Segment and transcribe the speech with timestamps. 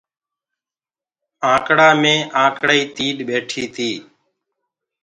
[1.51, 2.13] آنڪڙآ مي
[2.95, 3.89] ٽيڏو ٻيٺو تو۔